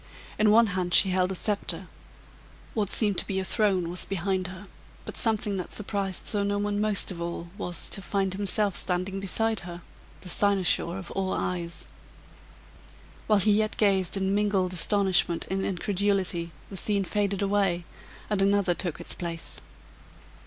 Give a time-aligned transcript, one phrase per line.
[0.39, 1.87] In one hand she held a sceptre;
[2.73, 4.65] what seemed to be a throne was behind her,
[5.05, 9.59] but something that surprised Sir Norton most of all was, to find himself standing beside
[9.59, 9.83] her,
[10.21, 11.85] the cynosure of all eyes.
[13.27, 17.85] While he yet gazed in mingled astonishment and incredulity, the scene faded away,
[18.27, 19.61] and another took its place.